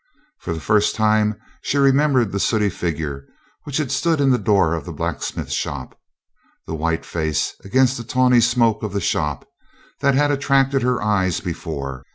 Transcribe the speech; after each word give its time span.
For 0.39 0.51
the 0.55 0.59
first 0.59 0.95
time 0.95 1.35
she 1.61 1.77
remembered 1.77 2.31
the 2.31 2.39
sooty 2.39 2.71
figure 2.71 3.27
which 3.65 3.77
had 3.77 3.91
stood 3.91 4.19
in 4.19 4.31
the 4.31 4.39
door 4.39 4.73
of 4.73 4.83
the 4.83 4.91
blacksmith 4.91 5.51
shop. 5.51 5.95
The 6.65 6.73
white 6.73 7.05
face 7.05 7.53
against 7.63 7.97
the 7.97 8.03
tawny 8.03 8.39
smoke 8.41 8.81
of 8.81 8.93
the 8.93 8.99
shop; 8.99 9.47
that 9.99 10.15
had 10.15 10.31
attracted 10.31 10.81
her 10.81 11.03
eyes 11.03 11.39
before. 11.39 12.01